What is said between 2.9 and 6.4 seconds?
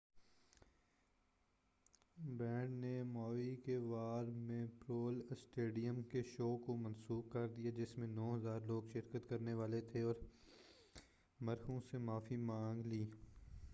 Maui کے War Memorial Stadium کے